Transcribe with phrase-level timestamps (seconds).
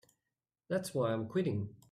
[0.67, 1.75] That's why I'm quitting.